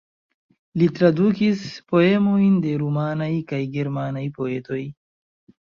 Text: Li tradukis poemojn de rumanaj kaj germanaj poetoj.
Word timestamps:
Li 0.81 0.87
tradukis 0.99 1.61
poemojn 1.93 2.57
de 2.65 2.73
rumanaj 2.85 3.31
kaj 3.53 3.63
germanaj 3.79 4.25
poetoj. 4.41 4.83